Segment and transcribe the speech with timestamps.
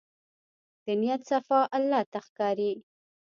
[0.85, 2.71] د نیت صفا الله ته ښکاري.